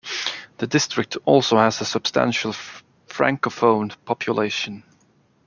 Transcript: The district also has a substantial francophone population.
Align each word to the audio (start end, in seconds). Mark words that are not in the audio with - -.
The 0.57 0.65
district 0.65 1.15
also 1.25 1.57
has 1.59 1.79
a 1.79 1.85
substantial 1.85 2.55
francophone 3.07 3.95
population. 4.03 4.81